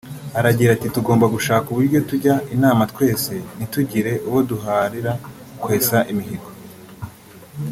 [0.37, 5.13] Aragira ati “Tugomba gushaka uburyo tujya inama twese ntitugire uwo duharira
[5.63, 6.49] kwesa imihigo